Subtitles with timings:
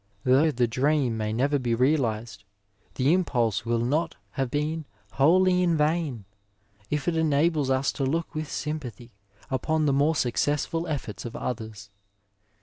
[0.23, 2.43] Though the dream may never be realized,
[2.95, 6.25] the impulse will not have been wholly in vain'
[6.89, 9.11] if it enables us to look with sympathy
[9.51, 11.91] upon the more successful efforts of others.